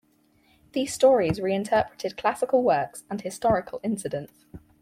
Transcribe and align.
These 0.71 0.95
stories 0.95 1.39
reinterpreted 1.39 2.17
classical 2.17 2.63
works 2.63 3.03
and 3.07 3.21
historical 3.21 3.79
incidents. 3.83 4.47